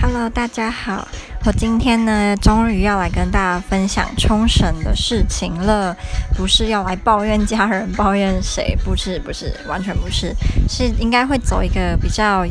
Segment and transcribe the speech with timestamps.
[0.00, 1.06] Hello，大家好。
[1.44, 5.94] 我今天呢，终于要来跟大家分享冲绳的事情了。
[6.34, 10.34] 不是要来抱怨家人、抱怨谁，不是，不是，完全不是，
[10.66, 12.42] 是应该会走一个比较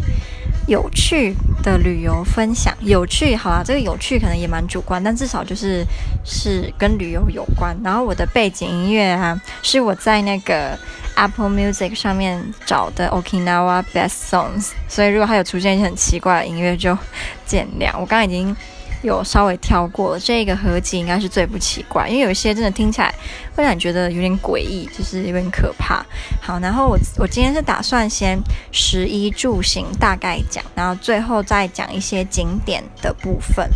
[0.67, 1.33] 有趣
[1.63, 2.73] 的旅游分享。
[2.81, 5.83] 有趣，好啦，这个有趣可能也蛮主观，但至少就是
[6.23, 7.75] 是跟旅游有关。
[7.83, 10.77] 然后我的背景音乐啊，是我在那个。
[11.19, 16.95] Apple Music 上面找的 Okinawa Best Songs，所以如果它有出现一些很奇怪的音乐，就
[17.43, 17.87] 见谅。
[17.93, 18.55] 我刚刚已经
[19.01, 23.13] 有稍微挑过了，这个合集应该是最不奇怪，因为有一些真的听起来
[23.55, 26.05] 会让你觉得有点诡异，就是有点可怕。
[26.41, 28.39] 好，然后我我今天是打算先
[28.71, 33.69] 食衣住行大概讲，然后最后再讲一些景点的部分。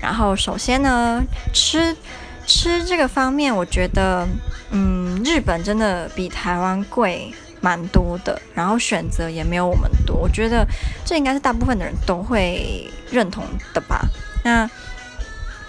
[0.00, 1.96] 然后首先呢，吃。
[2.44, 4.26] 吃这个方面，我觉得，
[4.72, 10.16] 嗯，日本真的比台湾贵蛮多的，然后选择也没有我们多。
[10.16, 10.66] 我觉得
[11.04, 14.04] 这应该是大部分的人都会认同的吧。
[14.42, 14.68] 那，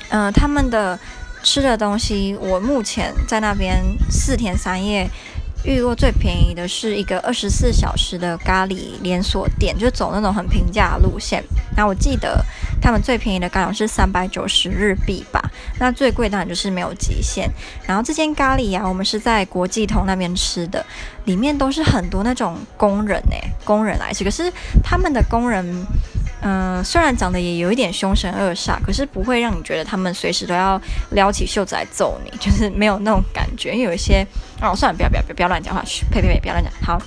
[0.09, 0.99] 嗯、他们的
[1.43, 5.09] 吃的东西，我目前在那边四天三夜。
[5.65, 11.41] 遇过最便宜的是一个二十四小时的咖喱连锁店，就走那种很平价路线。
[11.77, 12.43] 那我记得
[12.81, 15.41] 他们最便宜的咖喱是三百九十日币吧。
[15.79, 17.49] 那最贵当然就是没有极限。
[17.87, 20.85] 然后这间咖喱啊，我们是在国际通那边吃的，
[21.23, 24.25] 里面都是很多那种工人哎、工人来吃。
[24.25, 24.51] 可是
[24.83, 25.65] 他们的工人。
[26.43, 30.79] 嗯、虽然长得也有一点凶神恶煞，可是不会让你觉得他们随时都要
[31.11, 33.71] 撩起袖子来揍你，就是没有那种感觉。
[33.71, 34.25] 因为有一些
[34.61, 36.71] 哦，算了，不要不要不要乱讲话，去呸呸呸，不要乱讲。
[36.81, 36.97] 好，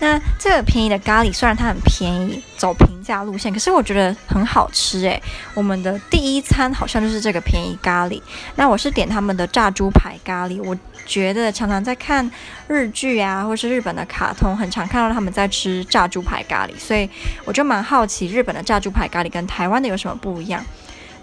[0.00, 5.22] 那这个便宜的咖喱虽然它很便宜，走平价路线，可是我觉得很好吃诶。
[5.54, 8.20] 我们的第一餐好像就是这个便宜咖喱。
[8.56, 12.28] 那我是点他们的炸猪排咖喱，我觉得常常在看
[12.66, 17.08] 日剧啊，或是日本的卡通，很常看到他们在吃炸猪排咖喱，所以
[17.44, 18.64] 我就蛮好奇日本的。
[18.64, 20.64] 炸猪排咖喱跟台湾的有什么不一样？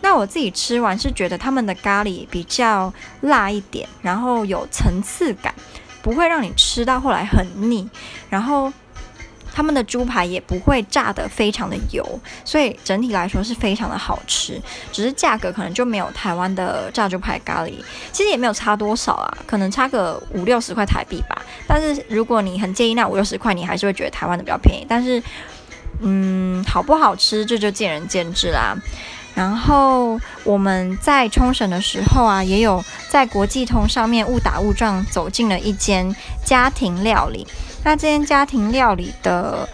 [0.01, 5.53] 那我自己吃完是觉得他们的咖喱比较辣一点，然后有层次感，
[6.01, 7.87] 不会让你吃到后来很腻。
[8.29, 8.71] 然后
[9.53, 12.03] 他们的猪排也不会炸得非常的油，
[12.45, 14.59] 所以整体来说是非常的好吃。
[14.91, 17.73] 只是价格可能就没有台湾的炸猪排咖喱，
[18.11, 21.41] 其实也没有差多少啊，可能差个五六十块台币吧。
[21.67, 24.85] 但是如果你很介意那五六十块，你还是会觉得台湾的比较便宜。
[24.87, 25.21] 但是
[25.99, 28.75] 嗯，好不好吃这就见仁见智啦。
[29.33, 37.47] 然后我们在冲绳的时候啊，也有在国际通上面误打误撞走进了一间家庭料理。
[37.83, 39.67] 那这间家庭料理的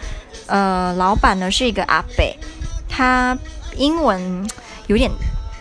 [0.46, 2.24] 呃老板呢是一个阿伯，
[2.88, 3.38] 他
[3.76, 4.48] 英文
[4.86, 5.12] 有点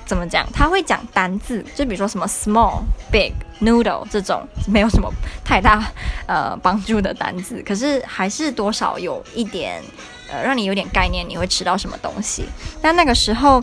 [0.05, 0.47] 怎么讲？
[0.53, 5.11] 他会讲单字，就比如说什么 small、big、noodle 这种没有什么
[5.45, 5.83] 太大
[6.27, 9.83] 呃帮助的单字，可是还是多少有一点。
[10.29, 12.45] 呃，让你有点概念，你会吃到什么东西？
[12.83, 13.63] 那那个时候，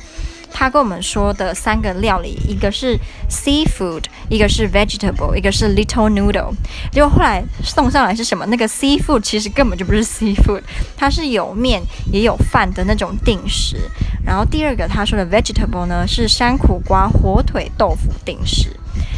[0.51, 2.97] 他跟我们说的三个料理，一个是
[3.29, 6.53] seafood，一个是 vegetable，一个是 little noodle。
[6.91, 8.45] 结果后来送上来是什么？
[8.45, 10.61] 那个 seafood 其实根本就不是 seafood，
[10.95, 11.81] 它是有面
[12.11, 13.77] 也有饭的那种定食。
[14.25, 18.75] 然后第二个他说的 vegetable 呢，是山苦瓜火腿豆腐定食。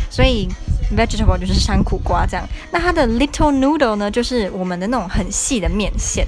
[0.10, 0.48] 所以。
[0.96, 6.28] Vegetable 就是山苦瓜这样，那它的 little noodle 呢，就是我们的那种很细的面线，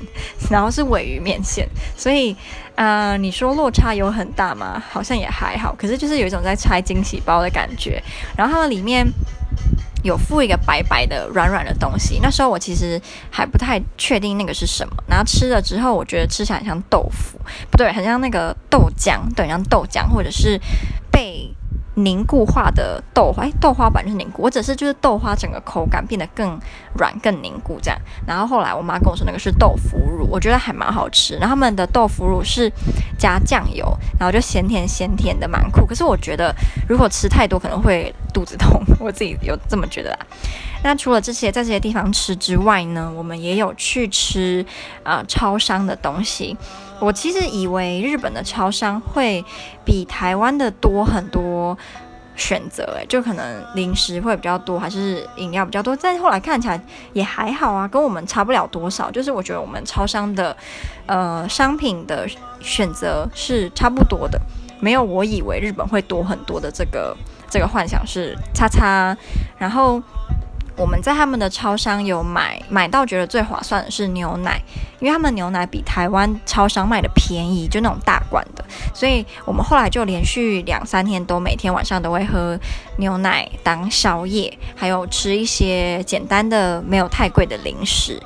[0.50, 2.36] 然后是尾鱼面线，所以，
[2.76, 4.82] 呃，你说落差有很大吗？
[4.90, 8.02] 好像也还好，可是就是有一种在拆惊喜包的感觉。
[8.36, 9.06] 然后它们里面
[10.04, 20.60] 有附一个白白的软软的东西，那时候我其实还不太确定那个是什么，然后吃了之后，我觉得吃起来很像豆腐，不对，很像那个豆浆，对，像豆浆或者是
[21.12, 21.54] 被。
[21.98, 26.60] 凝固化的豆花，哎，豆花本来就是凝固，我只是就是豆花整个口感变得更
[26.94, 28.00] 软、更凝固这样。
[28.26, 31.36] 然后后来我妈跟我说那个是豆腐乳，我觉得还蛮好吃。
[31.38, 32.72] 然后他们的豆腐乳是
[33.18, 35.88] 加酱油，然后就咸甜咸甜的，蛮酷。
[35.88, 36.54] 可是我觉得
[36.88, 40.20] 如果吃太多可能会肚子痛， 我自己有这么觉得啦。
[40.84, 44.64] 那除了这些在这些地方吃之外呢，我们也有去吃
[45.02, 46.56] 啊、超商的东西。
[47.00, 49.44] 我其实以为日本的超商会
[49.86, 51.78] 比台湾的多很多
[52.36, 55.96] 选择，哎，就可能零食会比较多，还是饮料比较多。
[55.96, 56.80] 但后来看起来
[57.14, 59.10] 也还好啊，跟我们差不了多少。
[59.12, 60.56] 就是我觉得我们超商的
[61.06, 62.28] 呃商品的
[62.60, 64.40] 选择是差不多的，
[64.80, 67.16] 没有我以为日本会多很多的这个
[67.50, 69.16] 这个幻想是叉叉，
[69.58, 70.02] 然后。
[70.78, 74.62] 我们在他们的超商有买买到觉得最划算的是牛奶，
[75.00, 78.64] 因为他们牛奶比台湾超商卖的便宜，就那种大罐的，
[78.94, 82.58] 所以我们后来就连续两三天都每天晚上都会喝
[82.98, 88.22] 牛奶当宵夜，还有吃一些简单的没有太贵的零食。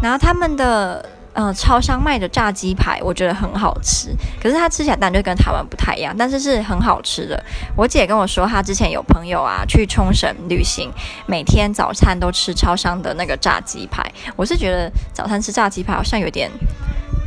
[0.00, 4.14] 然后他们的嗯、超商卖的炸鸡排，我觉得很好吃。
[4.40, 7.42] 可是它吃起来当然就跟台湾不太一样，但是是很好吃的。
[7.76, 10.90] 我姐跟我说，她之前有朋友啊去冲绳旅行，
[11.26, 14.04] 每天早餐都吃超商的那个炸鸡排。
[14.36, 16.50] 我是觉得早餐吃炸鸡排好像有点。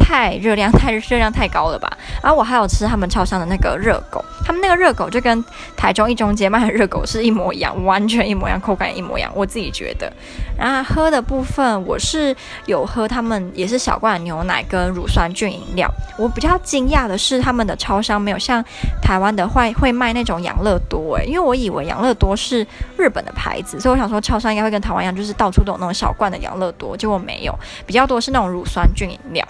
[0.07, 1.89] 太热量，太热量太高了吧？
[2.21, 5.43] 然后我还有吃他们超商的那个热狗，他们那个热狗就跟
[5.75, 9.31] 台中一中街卖的热狗是一模一样，完全一模一样，口感一模一样。
[9.33, 10.13] 我自己觉得。
[10.55, 12.35] 然后喝的部分，我是
[12.67, 15.91] 有喝他们也是小罐牛奶跟乳酸菌饮料。
[16.19, 18.63] 我比较惊讶的是，他们的超商没有像
[19.01, 22.65] 台湾的会会卖那种养乐多，诶，因为我以为养乐多是
[22.95, 27.57] 日本的牌子，所以我想说超商应该会跟台湾一样，就是到处都有那种小罐的养乐多，结果没有，
[27.87, 29.43] 比较多是那种乳酸菌饮料。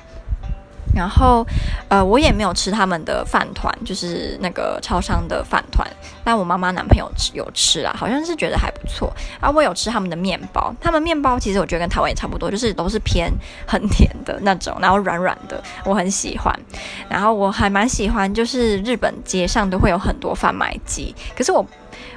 [0.96, 1.46] 然后，
[1.90, 5.86] 呃，我也没有吃他们的饭团，就是那个超商的饭团。
[6.24, 9.14] 但我妈妈男朋友吃有吃啊，好像是觉得还不错。
[9.40, 13.32] 啊，我有吃他们的面包，他们面包其实我觉得跟台湾也差不多，就是都是偏
[13.68, 16.58] 很甜的那种，然后软软的，我很喜欢。
[17.10, 21.66] 然后我还蛮喜欢，就是日本街上都会有很多贩卖机，可是我。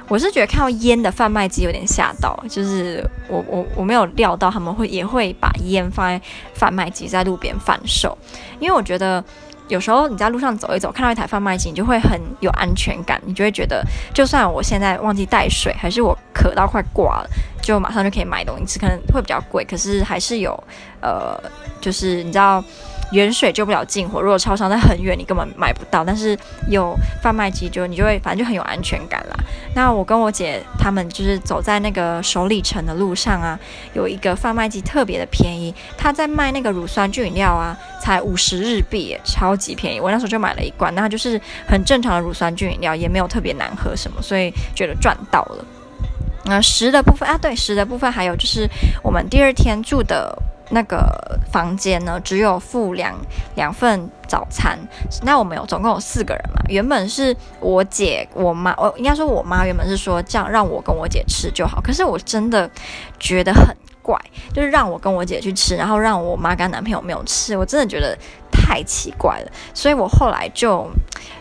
[0.09, 6.19] 我是觉得看到烟的贩卖机有点吓到，就是我我我没有料到他们会也会把烟放在
[6.53, 8.17] 贩卖机在路边贩售，
[8.59, 9.23] 因为我觉得
[9.67, 17.29] 有时候你在路上走一走，看到一台贩卖机，你就会很有安全感，你就会觉得就算我现在忘记带水，还是我渴到快挂了，
[17.61, 20.51] 就马上就可以买东西吃，可能会比较贵，可是还是有
[21.01, 21.39] 呃，
[21.79, 22.63] 就是你知道。
[23.11, 26.03] 远水救不了近火，如果超商在很远，你根本买不到。
[26.03, 26.37] 但是
[26.69, 29.35] 有贩卖机，就你就会反正就很有安全感啦。
[29.73, 33.59] 那我跟我姐他们就是走在那个首里城的路上啊，
[33.93, 39.99] 有一个贩卖机特别的便宜，他在卖那个乳酸菌饮料啊，才五十日币，超级便宜。
[39.99, 45.65] 我那时候就买了一罐，那就是很正常的乳酸菌饮料，也没有特别难喝什么，所以觉得赚到了。
[46.45, 48.67] 那食的部分啊，对，食的部分还有就是
[49.03, 50.37] 我们第二天住的。
[50.69, 53.15] 那个房间呢，只有付两
[53.55, 54.77] 两份早餐。
[55.23, 56.61] 那我们有总共有四个人嘛？
[56.69, 61.81] 原本是我姐、我妈，我应该说我妈原本是说这样让我跟我姐吃就好。
[61.81, 62.69] 可是我真的
[63.19, 64.19] 觉得很怪，
[64.53, 68.17] 就是让我跟我姐去吃，然后让我妈跟男朋友没有吃，我真的觉得
[68.59, 69.51] 太奇怪了。
[69.73, 70.87] 所以我后来就。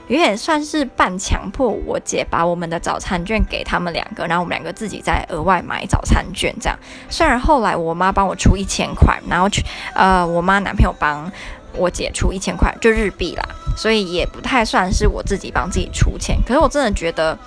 [0.08, 6.78] 有点算是半强迫我姐把我们的早餐券给他们两个，然后我们两个自己再额外买早餐券这样。
[7.10, 9.62] 虽然后来我妈帮我出一千块，然后去
[9.94, 11.30] 呃我妈男朋友帮
[11.74, 13.44] 我姐出一千块，就日币啦，
[13.76, 16.38] 所以也不太算是我自己帮自己出钱。
[16.46, 17.38] 可是我真的觉得，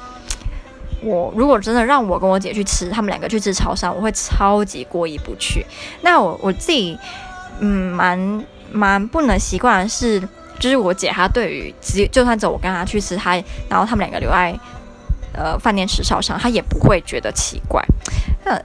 [1.01, 5.65] 我如果真的让我跟我姐去吃，他们两个去吃超商，我会超级过意不去。
[6.01, 6.95] 那我我自己
[7.59, 10.21] 嗯蛮蛮不能习惯是。
[10.59, 13.31] 就是我姐，她对于只就算走我跟她去吃，她
[13.67, 14.55] 然后他们两个留在
[15.33, 17.83] 呃饭店吃烧伤，她也不会觉得奇怪。
[18.45, 18.55] 那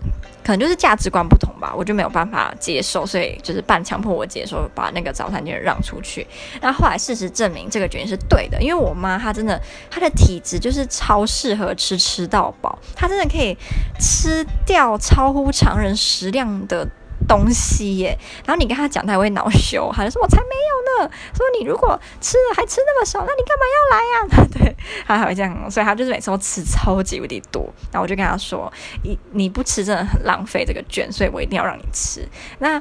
[0.45, 6.27] 可能就是价值观不同吧，我就没有办法接受，所以就是半强迫我姐说把那个早餐店让出去。
[6.61, 9.59] 那后来事实证明这个决定是对的，因为我妈她真的
[9.91, 13.57] 她的体质就是超适合吃吃到饱，她真的可以
[13.99, 16.87] 吃掉超乎常人食量的。
[17.27, 20.55] 东西耶，然后你跟他讲，他还会恼羞，他就说：“我才没
[21.01, 24.77] 有呢。”说你如果吃了还吃那么少，那你干嘛要来呀、 对，
[25.07, 27.63] 他还会这样，所以他就是每次都吃超级无敌多。
[27.91, 32.27] 然后我就跟他说：“你你不吃真的很浪费这个券，所以我一定要让你吃。”
[32.61, 32.81] 那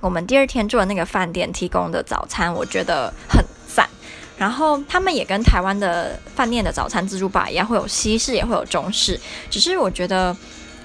[0.00, 3.88] 我们第二天住的那个饭店提供的早餐，我觉得很赞。
[4.36, 10.36] 然后他们也跟台湾的饭店的早餐自助吧一样，会有西式也会有中式，只是我觉得。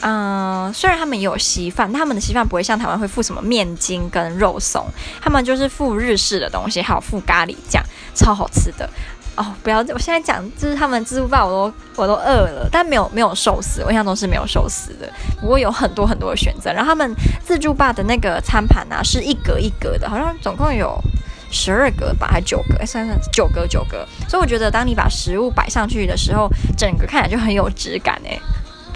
[0.02, 4.86] 嗯，虽然他们也有稀饭，他们的稀饭不会像台湾会附什么面筋跟肉松，
[5.22, 8.88] 他们就是附日式的东西，还有附咖喱酱，超好吃的
[9.36, 9.46] 哦！
[9.64, 15.12] 不要，我现在讲就是他们自助吧，我都我都饿了，但没有没有寿司，我印象中是没有寿司的，
[15.42, 16.72] 不过有很多很多的选择。
[16.72, 21.00] 然后他们自助吧的那个餐盘啊，是一格一格的，好像总共有
[21.52, 22.76] 十二格吧，还是九格？
[22.80, 24.08] 哎，算算九格九格。
[24.28, 28.40] 所以我觉得，当你把食物摆上去的时候，整个看起来就很有质感哎。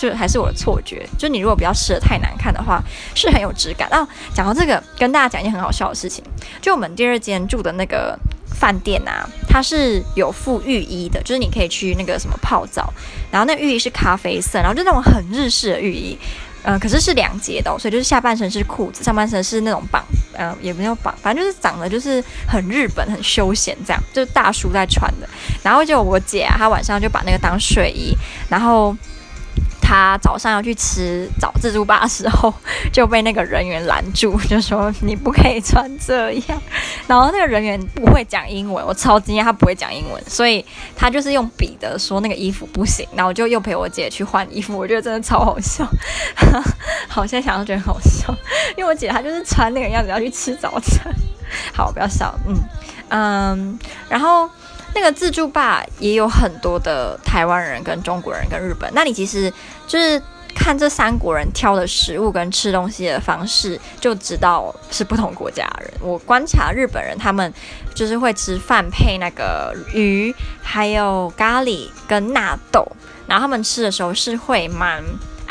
[0.02, 2.82] 就还是我的错觉，就你如果不要吃的太难看的话，
[3.14, 3.88] 是很有质感。
[3.92, 6.24] 然后，讲到这个，跟大家讲一件很好笑的事情，
[6.60, 8.18] 就我们第二间住的那个
[8.48, 12.92] 饭店啊，它是有附浴衣的，就是你可以去那个什么泡澡，
[13.30, 16.18] 然后那浴衣是咖啡色，然后就那种很日式的浴衣，
[16.64, 20.04] 嗯、可是是两截的，哦，所以就是下半身是裤子，上半身是那种绑，
[20.34, 25.30] 嗯、也没有绑，反正就是长得就是很日本、很休闲这样，就是大叔在穿的。
[25.62, 28.18] 然后就我姐，她晚上就把那个当睡衣，
[28.50, 28.98] 然后。
[29.92, 32.54] 他早上要去吃早自助吧的时候，
[32.94, 36.62] 就被那个人员拦住， 就说你不可以穿这样。
[37.08, 44.78] 然后那个人员不会讲英文，我超惊讶他不会讲英文，所以他就是用笔的说那个衣服不行，然后就又陪我姐去换衣服。
[44.78, 45.86] 我觉得真的超好笑，
[47.10, 48.34] 好，现在想到觉得好笑，
[48.78, 51.14] 因为我姐她就是穿那个样子要去吃早餐。
[51.74, 52.56] 好，不要笑，嗯
[53.10, 54.50] 嗯，然后。
[54.94, 58.92] 那个自助吧也有很多的台湾人、跟中国人、跟日本。
[58.94, 59.52] 那你其实
[59.88, 60.22] 就是
[60.54, 65.94] 看这三国人挑的食物跟吃东西的方式，就知道是不同国家的人。
[66.02, 67.54] 我观察日本人，他们
[67.96, 72.86] 就是会吃饭配那个鱼，还有咖喱跟纳豆。
[73.28, 75.02] 然后他们吃的时候是会蛮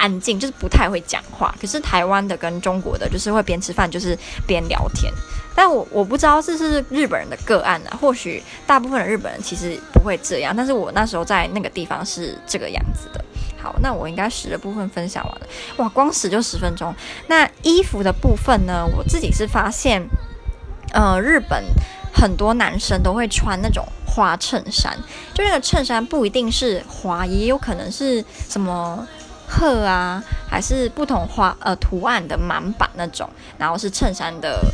[0.00, 1.54] 安静，就是不太会讲话。
[1.61, 5.12] 可是台湾的跟中国的，就是会边吃饭就是边聊天。
[5.54, 13.23] 但我我不知道这是日本人的个案啊，或许大部分的日本人其实不会这样，但是我那时候在那个地方是这个样子的。
[13.62, 16.95] 好，那我应该十的部分分享完了，哇，光十就十分钟。
[17.26, 20.02] 那衣服的部分呢，我自己是发现，
[20.95, 21.62] 呃，日本
[22.11, 24.97] 很多男生都会穿那种花衬衫，
[25.35, 29.07] 就那个衬衫不一定是花，也有可能是什么
[29.50, 33.28] 鹤啊，还是不同花呃图案的满版那种，
[33.59, 34.64] 然后是衬衫的。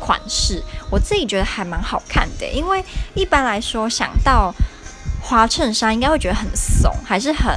[0.00, 2.80] 款式我自己觉得还蛮好看的，因为
[3.14, 4.54] 一般来说想到
[5.20, 7.52] 花衬衫，应该会觉得很怂，还是很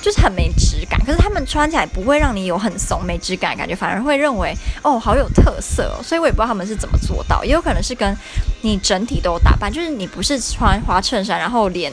[0.00, 0.98] 就是很没质感。
[1.04, 6.02] 可是他们穿起来不会让你有很怂没质感的感觉，反而会认为哦好有特色哦。
[6.02, 8.16] 所以我也不知道他们是怎么做到，也有可能是跟
[8.62, 11.92] 你整体都有打扮，就是你不是穿花衬衫，然后脸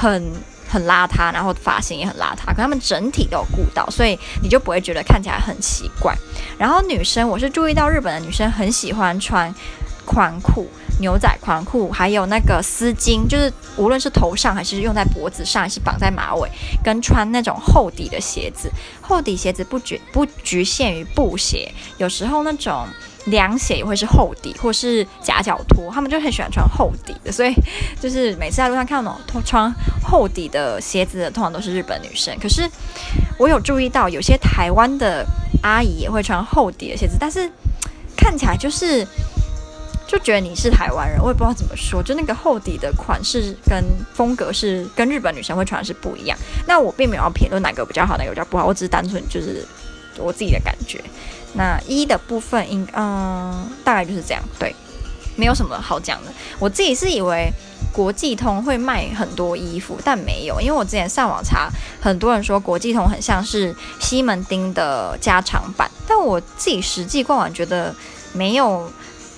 [0.00, 0.32] 很。
[0.72, 6.16] 很邋遢，然后发型也很邋遢，可他们整体都有顾到，所以你就不会觉得看起来很奇怪。
[6.56, 9.54] 然后女生，我是注意到日本的女生很喜欢穿
[10.06, 10.66] 宽裤、
[10.98, 16.48] 牛仔宽裤，还有那个丝巾，就是无论是头上还是用在脖子上，还是绑在马尾，
[16.82, 18.72] 跟穿那种厚底的鞋子。
[19.02, 22.86] 厚底鞋子不局不局限于布鞋，有时候那种。
[23.26, 27.54] 凉鞋也会是厚底，或是夹脚拖，他们就很喜欢穿厚底的，所以
[28.00, 32.36] 就是每次在路上看到那种穿厚底的鞋子的，通常都是日本女生。
[32.40, 32.68] 可是
[33.38, 35.24] 我有注意到，有些台湾的
[35.62, 37.50] 阿姨也会穿厚底的鞋子，但是
[38.16, 39.06] 看起来就是
[40.06, 46.36] 就觉得你是台湾人，我也不知道怎么说，就那个厚底的款式跟风格是跟日本女生会穿的是不一样。
[46.66, 49.64] 那我并没有要评论哪个比较好，哪个比较不好，我只是单纯就是
[50.18, 51.02] 我自己的感觉。
[51.54, 54.74] 那一的部分，应嗯，大概就是这样，对，
[55.36, 56.32] 没有什么好讲的。
[56.58, 57.52] 我自己是以为
[57.92, 61.68] 国际通会卖很多衣服，但没有，因为我之前上网查，
[62.00, 67.94] 很多人说国际通很像是西门町的加长版，但我自己实际逛完觉得
[68.32, 68.90] 没有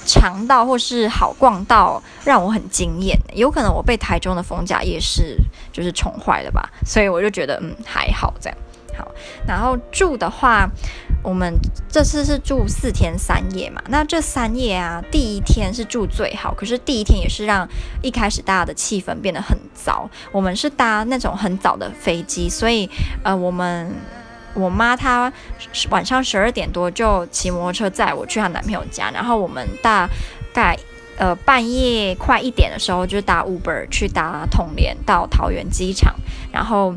[0.06, 5.36] 长到或是好逛到让我很惊艳，有可能我被台中的逢甲夜市
[5.72, 8.56] 就是宠坏了吧，所以我就觉得嗯还好这样。
[8.96, 9.10] 好，
[9.46, 10.68] 然后住的话，
[11.22, 11.52] 我们
[11.88, 13.82] 这次是住四天三夜嘛。
[13.88, 17.68] 那这三夜啊，第一天是住最好，可是第一天也是让
[18.02, 20.08] 一开始大家的气氛变得很糟。
[20.32, 22.88] 我们是搭那种很早的飞机，所以
[23.22, 23.92] 呃，我们
[24.54, 25.32] 我妈她
[25.90, 30.08] 晚上十二点多就骑摩托车载我去她男朋友家，然后我们大
[30.52, 30.78] 概
[31.16, 36.14] 呃半夜快一点的时候就搭 Uber 去搭统联到桃园机场，
[36.52, 36.94] 然后。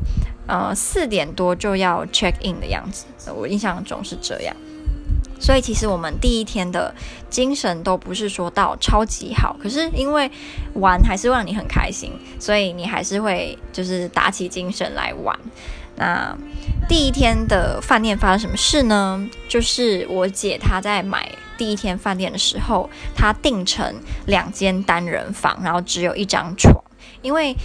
[0.48, 4.56] 呃，四点多就要 check in 的样子，我印象中是这样。
[5.40, 6.92] 所以其实我们第一天的
[7.30, 10.32] 精神都不是说到超级好，可是因为
[10.74, 15.38] 玩还是让你很开心，所以你还是会就是打起精神来玩。
[15.96, 16.36] 那
[16.88, 19.30] 第一天的饭店发生什么事呢？
[19.48, 23.94] 就是我姐她在买第一天饭店的时候，她订成
[24.26, 26.74] 两间单人房，然后只有一张床，
[27.22, 27.56] 因为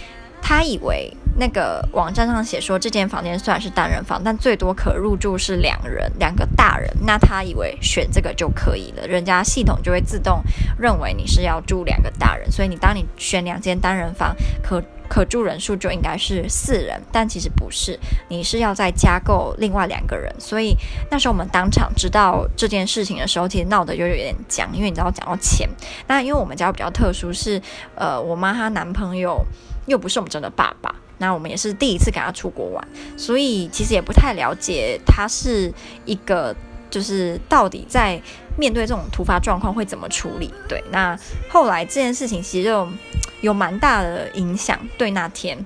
[0.41, 1.11] 她以为。
[1.35, 6.89] 那个网站上写说，这间房间虽然是单人房，但最多可入住是两人，两个大人。
[7.05, 10.41] 那他以为选这个就可以了，人家系统就会自动
[10.77, 17.99] 认为你是要住两个大人，所以你当你选两间单人房，可可住人数就应该是四人，但其实不是，
[18.29, 20.33] 你是要再加购另外两个人。
[20.39, 20.75] 所以
[21.09, 25.67] 那时候我们当场知道这件事情的时候，其实闹得就有点僵，因为你知道讲到钱。
[26.07, 27.61] 那因为我们家比较特殊是，
[27.95, 29.43] 呃，我妈她男朋友
[29.87, 30.93] 又不是我们真的爸爸。
[31.17, 35.71] 那我们也是第一次跟他出国玩，所以其实也不太了解他是
[36.05, 36.55] 一个，
[36.89, 38.21] 就是到底在
[38.57, 40.53] 面对这种突发状况会怎么处理。
[40.67, 41.17] 对，那
[41.49, 42.87] 后来这件事情其实就
[43.41, 44.77] 有蛮大的影响。
[44.97, 45.57] 对，那天，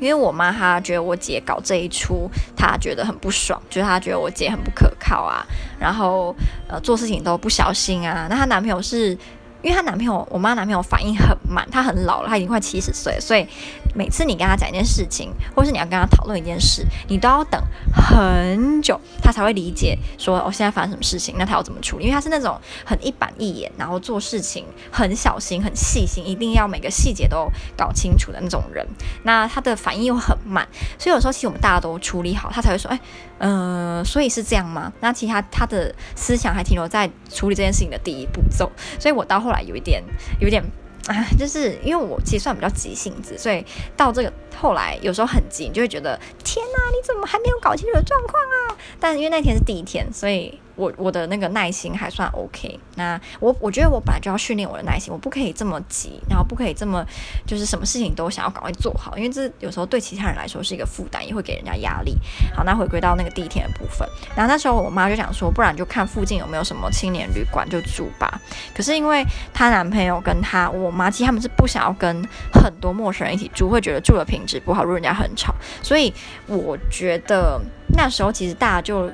[0.00, 5.46] 因为我妈她觉得我姐搞这一出，她觉得很不爽，就是她觉得我姐很不可靠啊，
[5.78, 6.34] 然后
[6.68, 8.26] 呃做事情都不小心啊。
[8.28, 9.16] 那她男朋友是。
[9.64, 13.46] 因为她男朋友，我妈男朋友反应很慢，他很老了，他已经快七十岁，所以
[13.94, 17.58] 每次你跟他讲一件事情，或是你要跟他讨论一件事，你都要等
[17.92, 22.04] 很久，他才会理解说哦，现在发生什么事情，那他要怎么处理？
[22.04, 28.86] 因为他是那种很一板一眼，然后做事情很小心、很细心，一定要每个细节都搞清楚的那种人。
[29.22, 30.68] 那他的反应又很慢，
[30.98, 33.00] 所以有时候其实我们大家都处理好，他才会说，哎，
[33.38, 34.92] 嗯、所以是这样吗？
[35.00, 40.02] 那其实他他的思想还停留在处理这件事情的第一步骤，所以我到后来有一点，
[40.40, 40.62] 有一点。
[41.06, 43.62] 啊，就是因为我其实算比较急性子，所以
[43.94, 48.76] 到这个后来有时候很急，你就会觉得天呐，你怎么还没有搞清楚状况啊？
[48.98, 50.58] 但因为那天是第一天，所以。
[50.76, 57.04] 我我的那个耐心还算 OK，那我我觉得我本来就要训练我的耐心，我不可以这么急，然后不可以这么
[57.46, 62.16] 就是什么事情都想要赶快做好，因为这有时候对其他人来说是一个负担，也会给人家压力。
[62.54, 68.40] 好，那回归到那个第一天的部分，然后那时候我妈就想说，不然就看附近有没有什么青年旅馆就住吧。
[68.74, 75.54] 可是因为她男朋友跟她我妈，其实他们是不想要跟很多陌生人一起住，会觉得住的品质不好，如果人家很吵。
[75.82, 76.12] 所以
[76.46, 77.60] 我觉得
[77.96, 79.10] 那时候其实大家就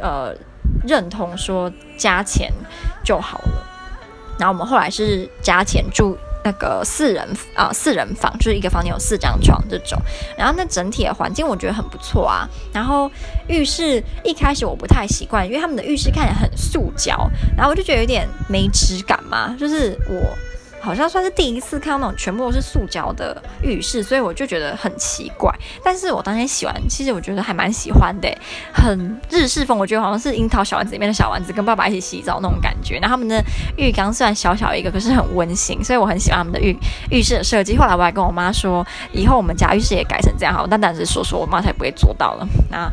[0.00, 0.34] 呃。
[0.86, 2.52] 认同说加钱
[3.04, 3.66] 就好了，
[4.38, 9.98] 然后我们后来是加钱住那个四人啊、四人房，就是一个房间有四张床这种，
[10.36, 12.48] 然后那整体的环境我觉得很不错啊。
[12.72, 13.10] 然后
[13.48, 20.36] 浴室一开始我不太习惯，因为他们的浴室看起来很塑胶，然后我就觉得有点没质感嘛，就是我。
[20.82, 25.54] 好像算是第一次看到那种全部都是塑胶的浴室，所以我就觉得很奇怪。
[25.84, 28.28] 但是我当天洗完，其实我觉得还蛮喜欢的，
[28.74, 29.78] 很日式风。
[29.78, 32.98] 我觉得好像是樱桃小丸子里面的小丸子跟爸爸一起洗澡那种感觉。
[32.98, 33.40] 然后他们的
[33.76, 36.76] 浴缸虽然小小一个，可是很温馨，所以我很喜欢他们的浴
[37.10, 37.76] 浴室的设计。
[37.76, 42.48] 后来我还跟我妈说，以后我们家浴室也改成这样好，但但是说说我妈才不会做到了。
[42.70, 42.92] 那。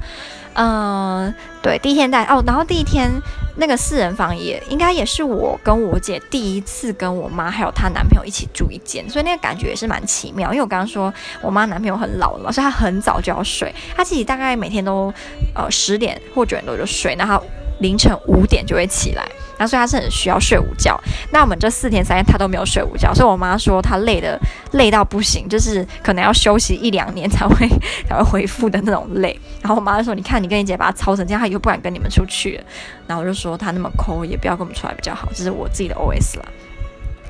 [0.61, 3.09] 嗯，对，第一天带哦，然后第一天
[3.55, 10.49] 那个四人房也应该也是我跟我姐第一次跟我妈还有她男朋友一起住一间，所以那个感觉也是蛮奇妙。
[10.51, 15.13] 因为我刚刚说我妈男朋友很老了嘛，所以她很早就要睡，她自己大概每天都
[15.55, 17.41] 呃十点或九点多就睡，然后
[17.79, 19.25] 凌晨五点就会起来。
[19.57, 20.97] 然后所以他是很需要睡午觉，
[21.33, 24.39] 那我们这四天三夜他都没有睡午觉，所以我妈说他累的
[24.71, 27.67] 累到不行，就是可能要休息一两年才会
[28.07, 29.37] 才会恢复的那种累。
[29.61, 32.57] 然后我妈就说：“你看你跟你姐把他操成这样，他以后不敢跟你们出去。”
[33.05, 36.45] 然后我就说他那么抠，也不要跟我们出来比较好，这是我自己的 OS 啦。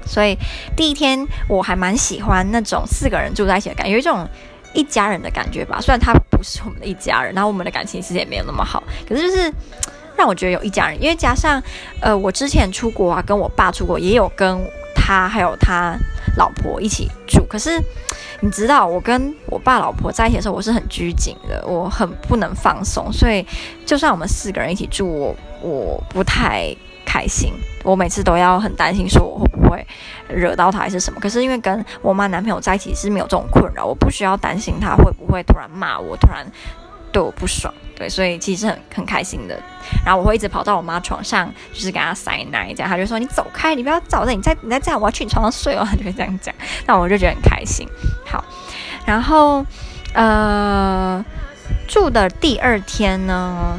[0.06, 0.38] 所以
[0.75, 4.27] 第一天我还蛮喜欢那种四个人住在一起的感觉，有一种
[4.75, 5.82] 一家人的感觉吧。
[5.82, 9.52] 虽然他不是我们的一家人，然后我们的感情其实也没有那么好，可是就是。
[10.19, 11.63] 让我觉得有一家人，因为加上，
[12.01, 14.60] 呃，我之前出国啊，跟我爸出国，也有跟
[14.93, 15.95] 他还有他
[16.36, 17.41] 老婆一起住。
[17.45, 17.82] 可是
[18.41, 23.45] 你知道，我跟我爸老婆在一起的时候，我是很拘谨的，我很不能放松，所以
[23.86, 27.53] 就算我们四个人一起住，我我不太开心，
[27.86, 29.88] 我每次都要很担心说我会不会
[30.27, 31.19] 惹到他还是什么。
[31.21, 36.45] 可是因为跟我妈男朋友在一起是没有这种困扰，我不需要担心他会不会突然骂我，突然
[37.12, 37.74] 对我不爽。
[37.95, 39.62] 对，所以其实很很开心的。
[40.06, 47.86] 然后我会一直跑到我妈床上，就是给她塞奶，这样她就说：“你走开，你不要找着，你再你再这样，我要去你床上睡哦。”她就会这样讲，那我就觉得很开心。
[48.26, 48.41] 好，
[49.06, 49.65] 然后
[50.13, 51.24] 呃，
[51.89, 53.78] 住的第二天呢，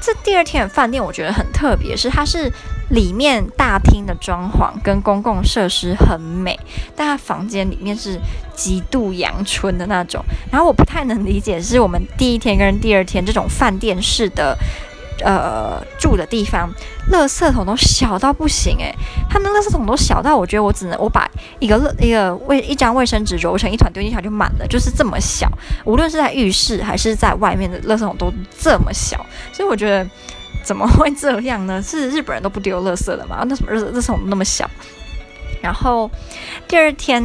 [0.00, 2.52] 这第二天的饭店我觉得很特别，是它是。
[2.92, 6.58] 里面大厅的装潢跟公共设施很美，
[6.94, 8.20] 但他房间里面是
[8.54, 10.22] 极度阳春的那种。
[10.50, 14.54] 然后我不太能理解，是我们第一天跟第二天这种饭店式的
[15.24, 16.70] 呃住的地方，
[17.10, 18.94] 垃圾桶都小到不行诶，
[19.30, 21.26] 他们垃圾桶都小到我觉得我只能我把
[21.60, 25.50] 一个一个卫一张卫生纸揉成一团丢进去就满了，就是这么小。
[25.86, 30.06] 无论是在浴室还是在外面的垃圾桶都这么小，所以我觉得。
[30.62, 31.80] 怎么会这样呢？
[31.82, 33.44] 是日本人都不丢垃圾的吗？
[33.46, 34.68] 那什么日日程那么小？
[35.62, 36.10] 然后
[36.66, 37.22] 第二天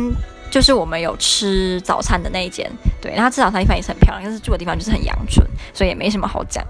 [0.52, 2.71] 就是我们有吃早餐的那一间，
[3.02, 6.63] 对，然后吃早餐地方也是很漂亮，但是住的地方就是很阳春，所以也没什么好讲。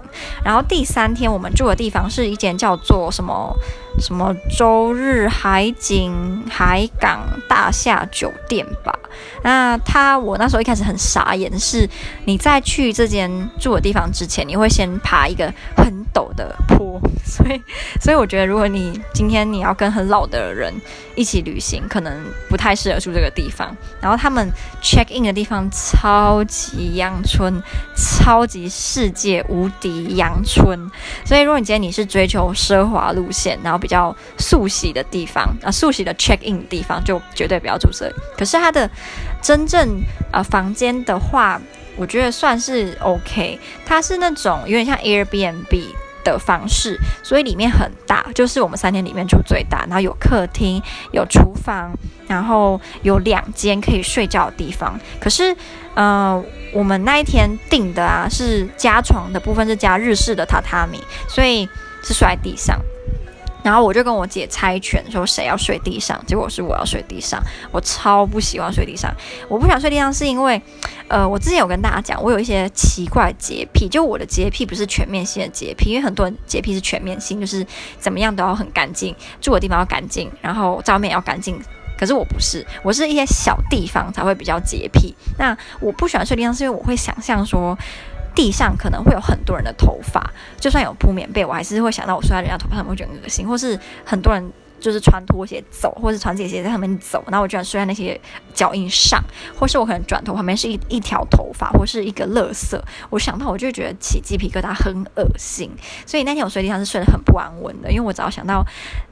[0.44, 3.54] 然后第三天我们住的地方是一间叫做什么？
[3.98, 8.96] 什么周日海景海港大厦酒店吧？
[9.42, 11.88] 那他我那时候一开始很傻眼，是
[12.24, 17.60] 你在去这间住的地方之前，你会先爬一个很陡的坡，所以
[18.00, 20.72] 所以我觉得如果你今天你要跟很老的人
[21.16, 22.12] 一起旅行，可能
[22.48, 23.74] 不太适合住这个地方。
[24.00, 24.48] 然后他们
[24.82, 27.60] check in 的地方超级阳春，
[27.96, 30.78] 超级世界无敌阳春，
[31.24, 38.14] 所以如果你今天你是追求奢华路线，然后比较速洗的地方啊，速洗的 check in 的地方就绝对不要住这里。
[38.36, 38.90] 可是它的
[39.42, 40.00] 真正
[40.32, 41.60] 呃房间的话，
[41.96, 43.58] 我觉得算是 OK。
[43.86, 45.86] 它是那种有点像 Airbnb
[46.24, 51.92] 的方式，所以里面很大，就是我们三天里面住最大，然后有客厅、有厨房，
[52.26, 54.98] 然后有两间可以睡觉的地方。
[55.18, 55.56] 可是，
[55.94, 56.42] 呃，
[56.74, 61.66] 我们那一天订的啊，是加床的部分是加日式的榻榻米，所以
[62.02, 62.78] 是睡在地上。
[63.68, 67.38] 然后我就跟我姐猜拳，说谁要睡地上，结果是我要睡地上。
[67.70, 69.14] 我超不喜欢睡地上，
[69.46, 70.58] 我不想睡地上是因为，
[71.06, 77.66] 呃，我之前有跟大家讲，我有一些奇怪洁癖，就我的洁癖不是全面性的洁癖，因为很多人洁癖是全面性，就是
[77.98, 81.60] 怎么样都要很干净，住的地方要干净，然后照面要干净。
[81.98, 85.14] 可是我不是，我是一些小地方才会比较洁癖。
[85.36, 87.76] 那我不喜欢睡地上，是因为我会想象说。
[88.38, 98.18] 地上可能会有很多人的头发，就算有铺棉被，我还是会想到我睡在人家头发上面会觉得恶心，或是很多人就是穿拖鞋走，或是穿这鞋在上面走，然后我居然睡在那些
[98.54, 99.20] 脚印上，
[99.58, 105.68] 或是我可能转头旁边是一一条头发，或是一个垃圾，我想到我就觉得起鸡皮疙瘩，很恶心。
[106.06, 108.64] 所以那天我睡地上是睡得很不安稳的，因为我只要想到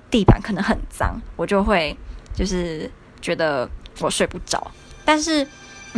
[0.09, 1.97] 地板可能很脏，我就会
[2.33, 2.89] 就是
[3.21, 4.71] 觉得我睡不着，
[5.05, 5.45] 但是。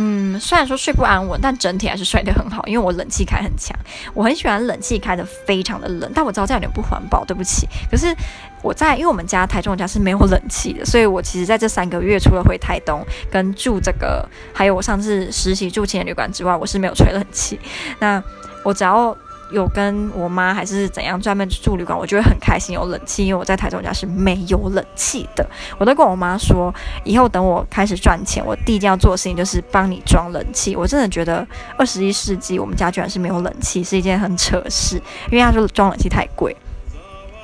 [0.01, 3.77] 嗯，虽然说睡不安稳，但整体还是睡得很好，因为我冷气开很强，
[4.13, 7.67] 我很喜欢冷气开的非常的冷，但我知道这样有点不环保，对不起。
[7.91, 8.15] 可是
[8.61, 17.59] 我在，因为我们家台中我家是没有冷气的，所以我其实在这三个月除了回台东跟住这个，还有我上次实习住青年旅馆之外，我是没有吹冷气。
[17.99, 18.23] 那
[18.63, 19.15] 我只要。
[19.51, 25.47] 有跟我妈还是怎样专门住旅馆，我就会很开心有冷气，因为我在台中家是没有冷气的。
[25.77, 30.75] 我都跟我妈说，以后等我开始赚钱，我第一件要做的事情就是帮你装冷气。
[30.75, 36.55] 我真的觉得二十一世纪我们家居然是没有冷气，是一件很扯事，因为他说装冷气太贵。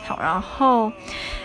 [0.06, 0.92] 好，然后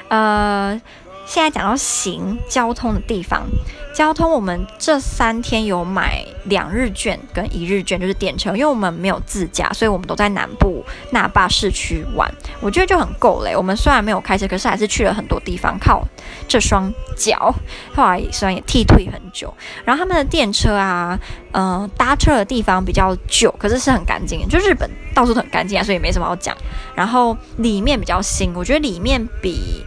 [0.09, 0.81] 呃。
[1.31, 3.47] 现在讲到行交通的地方，
[3.95, 12.29] 交通我们这三天有买两日券跟一日券，就是电车，因为我们没有自驾，所以我们都在南部那霸市区玩，
[12.61, 13.57] 我觉得就很够嘞。
[13.57, 16.05] 我们虽然没有开车，可是还是去了很多地方，靠
[16.49, 17.55] 这双脚，
[17.95, 19.55] 后来虽然也踢退很久。
[19.85, 21.17] 然后他们的电车啊，
[21.53, 26.57] 嗯、搭车的地方比较旧，可是是很干净，就日本到处都很干净啊，所以没什么好讲。
[26.97, 29.87] 然后里面比较新，我觉得里面比。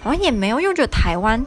[0.00, 1.44] 好像也没有，因为觉得台湾、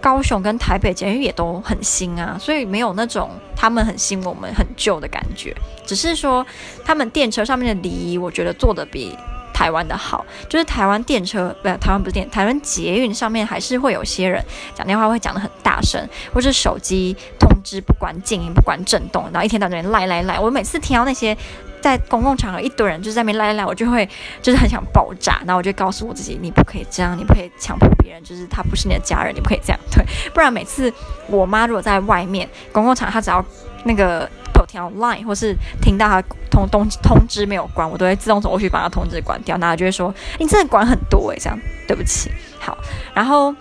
[0.00, 5.54] 高雄跟台北捷运也都很新啊，所以没有那种他们很新、我们很旧的感觉。
[5.86, 6.46] 只是说
[6.84, 9.16] 他们电车上面的礼仪，我觉得做得比
[9.54, 10.24] 台湾的好。
[10.48, 20.38] 就是台湾电车，不，台湾不是电，台湾捷运上面还是会有些人讲电话会讲得很大声，或是手机通知不管静音、不管震动，然后一天到晚赖赖赖。
[20.38, 21.36] 我每次听到那些。
[21.80, 24.08] 在公共场合，一堆人就在那边赖赖，我就会
[24.42, 30.92] 就是很想爆炸，然后我就告诉我自己，你不可以这样，你不可以强迫别人，就是他不是你的家人，你不可以这样，对，不然每次
[31.28, 33.44] 我妈如果在外面公共场，她只要
[33.84, 42.76] 那个有条 line 或是听到她通通通知没有关，我都会自动走过去把她通知关掉，然后就会说你真的管很多诶，这样对不起，好，
[43.14, 43.54] 然后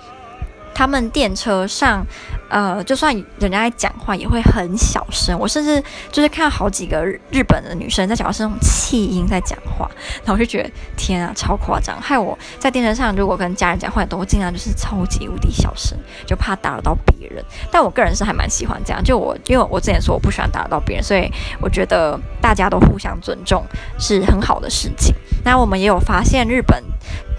[0.73, 2.05] 他们电车上。
[2.49, 5.37] 呃，就算人家在讲话，也会很小声。
[5.37, 9.89] 我甚至就是看好几个日本的女生在讲话是那种气音在讲话，
[10.23, 11.99] 然后我就觉得天啊，超夸张！
[12.01, 17.43] 害我在电车上如果跟家人讲话，都会尽量就是超级无敌小声，就怕打扰到别人。
[17.71, 23.63] 但我个人是还蛮喜欢这样，就我因为我之前说我不喜欢打扰到别人，所以我觉得大家都互相尊重
[23.99, 25.13] 是很好的事情。
[25.47, 26.83] 那我们也有发现日本。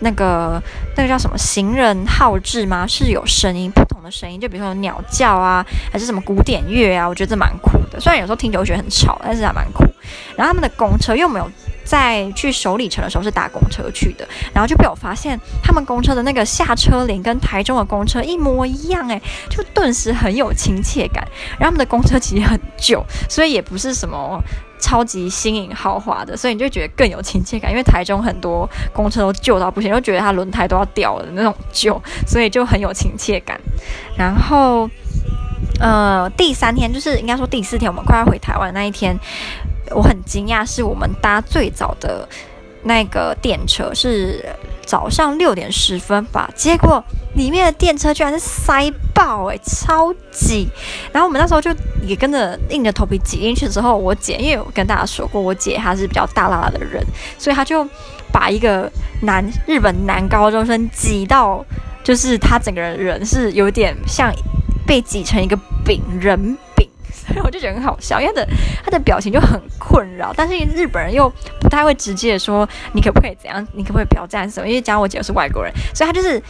[0.01, 0.63] 那个
[0.97, 2.87] 那个叫什么行人号志吗？
[2.87, 7.09] 是有声音，不同的声音，就比如说鸟叫啊，还是什么古典乐啊？
[7.09, 7.99] 我觉得这蛮酷的。
[7.99, 9.85] 虽然有时候听久会觉得很吵，但是还蛮酷。
[10.37, 11.51] 然后他们的公车又没有
[11.89, 21.27] 在去首里城的时候是搭公车去的，然后就被我发现他们公车的那个下车铃跟台中的公车一模一样，诶，就顿时很有亲切感。
[21.59, 24.43] 然后他们的公车其实很旧，所以也不是什么。
[24.81, 27.69] 超级新颖豪华的，所以你就觉得更有亲切感。
[27.69, 33.61] 因为台中很多公车都旧到不行，就觉得它轮胎都要掉了那种旧，所以就很有亲切感。
[34.17, 34.89] 然后，
[35.81, 39.19] 呃，第三天就是应该说第四天，我们快要回台湾那一天，
[39.95, 42.29] 我很惊讶，是我们搭最早的
[42.83, 44.45] 那个电车是。
[44.89, 50.67] 早上六点十分吧，结果里面的电车居然是塞爆诶、超挤。
[51.13, 51.71] 然后我们那时候就
[52.03, 57.05] 也跟着硬着头皮挤进去之后，我姐因为我跟大家说过，我姐她是比较大拉拉的人，
[57.37, 57.87] 所以她就
[58.33, 61.63] 把一个男日本男高中生挤到，
[62.03, 64.33] 就是他整个人人是有点像
[64.87, 66.57] 被挤成一个饼人。
[67.45, 68.49] 我就觉得很好笑，因为他的
[68.85, 71.29] 他的表情就很困扰，但是日本人又
[71.61, 76.43] 不太会直接说你可不可以怎样，你可不可以不要这样子，因为加我姐是外国人，所以他就是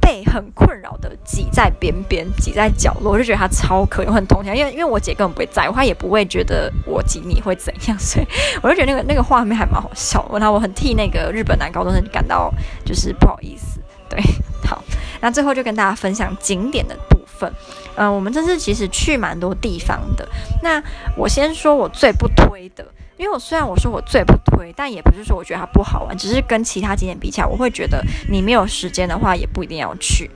[0.00, 4.54] 被很困扰的挤在边边，挤在角落，我就觉得他超可怜，很同情。
[4.54, 8.26] 因为因为我姐根本不会在乎，她也不会觉得我挤你会怎样，所以
[8.62, 10.28] 我就觉得那个那个画面还蛮好笑。
[10.32, 12.52] 然后我很替那个日本男高中生感到
[12.84, 13.80] 就是不好意思。
[14.06, 14.20] 对，
[14.68, 14.84] 好，
[15.22, 17.50] 那最后就跟大家分享景点的部分。
[17.96, 20.28] 嗯、我们这次其实去蛮多地方的。
[20.62, 20.82] 那
[21.16, 22.84] 我先说我最不推的。
[23.16, 30.28] 因为我虽然我说我最不推，但也不是说我觉得它不好玩，只是跟其他景点比起来，我会觉得你没有时间的话，也不一定要去。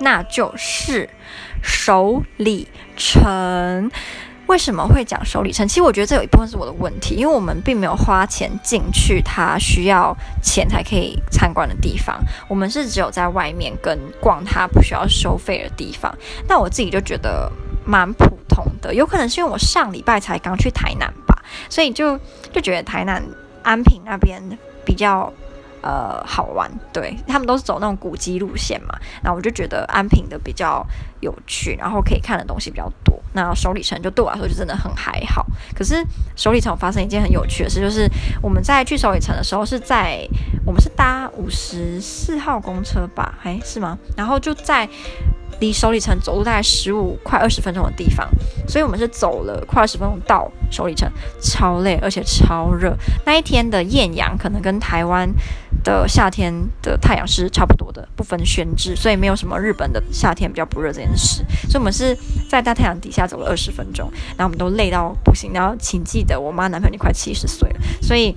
[0.00, 1.08] 那就是
[1.62, 2.66] 首里
[2.96, 3.92] 城。
[4.48, 5.68] 为什么会讲收里城？
[5.68, 16.12] 其实我觉得这有一部分是我的问题，因为我们并没有花钱进去它需要钱才可以参观的地方，我们是只有在外面跟逛它不需要收费的地方。
[16.48, 17.50] 那我自己就觉得
[17.84, 21.42] 蛮普通的，有可能是因为我上礼拜才刚去台南吧。
[21.68, 22.18] 所以就
[22.50, 23.22] 就觉得台南
[23.62, 24.42] 安平那边
[24.84, 25.32] 比较
[25.82, 30.86] 呃好玩，对，他们都是走那种古迹路线嘛，那我就觉得安平的比较
[31.20, 33.18] 有趣，然后可以看的东西比较多。
[33.34, 35.46] 那首里城就对我来说就真的很还好。
[35.74, 36.02] 可是
[36.34, 38.08] 首里城发生一件很有趣的事，就是
[38.42, 40.26] 我们在去首里城的时候是在
[40.64, 43.34] 我们是搭五十四号公车吧？
[43.42, 43.98] 哎，是吗？
[44.16, 44.88] 然后就在。
[45.60, 48.28] 离首里城走路大概十五快二十分钟的地方，
[48.68, 52.96] 所以我们是走了快二十分钟到首里城，超累而且超热。
[53.26, 55.28] 那一天的艳阳可能跟台湾
[55.82, 61.44] 的夏天的太阳是差不多的，不分轩制，所以没有什么日本的夏天比较不热这件事。
[61.68, 62.16] 所以我们是
[62.48, 65.52] 在大太阳底下走了二十分钟，然后我们都累到不行。
[65.52, 68.34] 然后请记得，我妈男朋友已经快七十岁了，所以。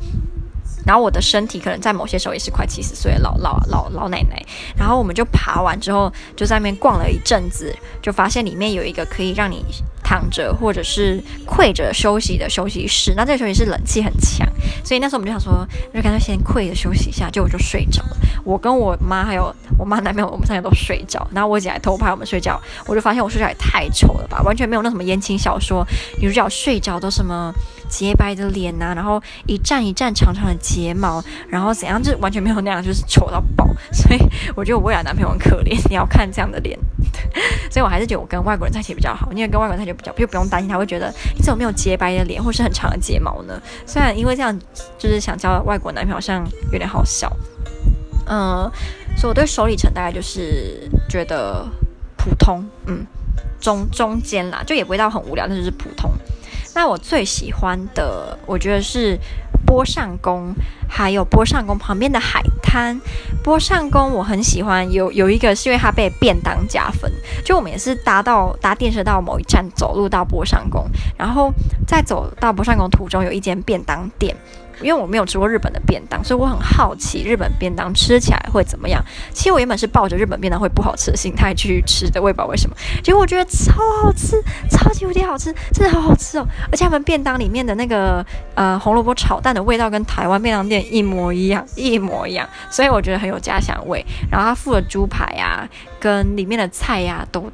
[0.85, 4.41] 然后我的身体可能在某些时候也是快七十岁的老老老老奶奶。
[4.77, 9.63] 然后我们就爬完之后，就在那边逛了一阵子，就发现里面有一个可以让你
[10.03, 13.13] 躺着或者是跪着休息的休息室。
[13.15, 14.47] 那这个休息室冷气很强，
[14.83, 17.29] 所以那时候我们就想说，就干脆先跪着休息一下。
[17.29, 18.17] 结果我就睡着了。
[18.43, 21.27] 我跟我妈还有我妈男朋友，我们三个都睡着。
[21.31, 25.85] 然后我姐还偷拍我们睡觉，我就发现我睡觉也太丑了吧，完全没有那什么言情小说
[26.19, 27.53] 女主角睡着都什么。
[27.91, 33.67] 洁白的脸呐、然后一站一站长长的睫毛，然后怎样，就完全没有那样，就是丑到爆。
[33.91, 34.19] 所以
[34.55, 36.79] 我觉得我未来男朋友很可怜，你要看这样的脸。
[37.71, 43.61] 所以我还是觉得我跟外国人在一起比较好，因为跟外国人在一起比较就不用担心他会觉得你怎么没有洁白的脸或是很长的睫毛呢？
[43.85, 44.57] 虽然因为这样
[44.97, 47.31] 就是想交外国男朋友，好像有点好笑。
[48.27, 48.71] 嗯，
[49.17, 51.65] 所以我对首里城大概就是觉得
[52.15, 53.05] 普通，嗯，
[53.59, 56.11] 中中间啦，就也不会到很无聊，但就是普通。
[56.73, 59.17] 那我最喜欢的，我觉得是
[59.65, 60.53] 波上宫，
[60.89, 62.99] 还有波上宫旁边的海滩。
[63.43, 67.11] 波上宫我很喜欢，有有一个是因为它被便当加分，
[67.43, 70.85] 就我们也是搭到搭电车到某一站，走路到波上宫，
[71.17, 71.51] 然后
[71.87, 74.35] 在走到波上宫途中有一间便当店。
[74.81, 79.03] 因为我没有吃过日本的便当，所以我很好奇日本便当吃起来会怎么样。
[79.33, 82.75] 其实我原本是抱着日本便当会不好吃的心态去吃的，我也不知道为什么。
[83.03, 86.47] 结果我觉得超好吃，超级无敌好吃，真的好好吃哦！
[86.71, 94.05] 而且他们便当里面的那个呃红萝卜炒蛋的味道跟台湾便当店一模一样，一模一样，所以我觉得很有家乡味。
[94.31, 97.51] 然后他附的猪排呀、啊，跟里面的菜呀、啊、都。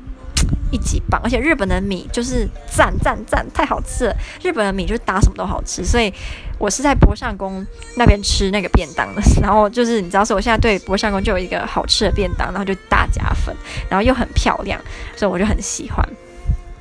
[0.71, 4.15] 一级棒，而且日本的米就是赞赞赞，太好吃了！
[4.43, 6.13] 日本的米就是搭什么都好吃，所以
[6.57, 9.21] 我是在博上宫那边吃那个便当的。
[9.41, 13.55] 然后就是你知道，是我现在对博上宫就有一个好吃的便当，然后就大加分，
[13.89, 14.79] 然后又很漂亮，
[15.15, 16.07] 所以我就很喜欢。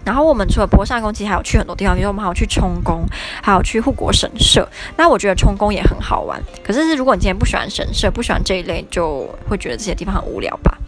[0.07, 3.05] 然后我们除了坡上宫，其实还有去很多地方，比如说我们还有去冲宫，
[3.43, 4.67] 还有去护国神社。
[4.97, 10.79] 那我觉得冲宫也很好玩，可是如果你今天不喜欢神社，不喜欢这一类，就会觉得这些地方很无聊吧。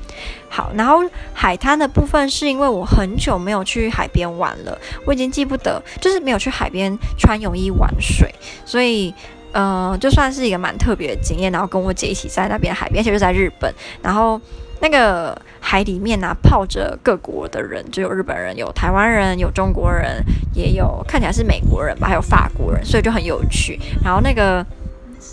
[0.49, 1.01] 好，然后
[1.35, 8.33] 海滩的部分是因为我很久没有去海边玩了，我已经记不得，就是没有去海边穿泳衣玩水，
[8.65, 9.13] 所以，
[9.53, 11.51] 呃，就算是一个蛮特别的经验。
[11.51, 14.41] 然后跟我姐一起在那边海边，而且是在日本，然后
[14.81, 23.79] 那个海里面呢、泡着各国的人，就有日本人，有台湾人，有中国人，也有看起来是美国人吧，还有法国人，所以就很有趣。
[24.05, 24.65] 然后那个。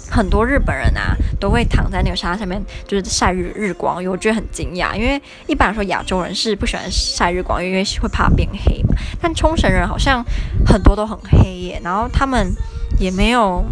[0.09, 4.01] 很多日本人啊，都会躺在那个沙滩上面，就是晒日日光。
[4.01, 8.95] 因为我觉得很惊讶，因为一般来说亚洲人是不喜欢晒日光，因为会怕变黑嘛。
[9.21, 10.23] 但冲绳人好像
[10.65, 12.51] 很多都很黑耶，然后他们
[12.99, 13.63] 也没有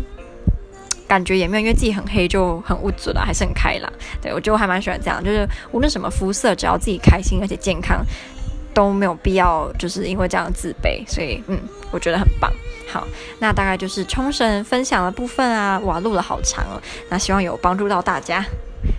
[1.08, 3.92] 感觉，也没有因为自己很黑就很无助了，还是很开朗。
[4.22, 8.04] 对，我觉得我还蛮喜欢这样，就是无论什么肤色，只要自己开心而且健康，
[8.74, 11.04] 都没有必要就是因为这样自卑。
[11.08, 11.60] 所以，嗯，
[11.92, 12.52] 我觉得很棒。
[12.92, 13.08] 好，
[13.40, 16.82] 那大概就是冲绳分享的部分啊，哇，录了好长哦。
[17.10, 18.46] 那希望有帮助到大家，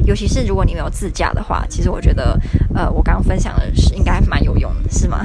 [0.07, 2.39] 尤其是如果你没有自驾的话，其实我觉得，
[2.75, 5.25] 呃，我刚刚分享的是应该蛮有用的，是吗？